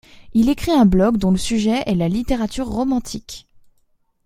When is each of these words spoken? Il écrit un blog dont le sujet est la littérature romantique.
Il 0.33 0.49
écrit 0.49 0.71
un 0.71 0.87
blog 0.87 1.17
dont 1.17 1.29
le 1.29 1.37
sujet 1.37 1.83
est 1.85 1.93
la 1.93 2.09
littérature 2.09 2.67
romantique. 2.67 3.47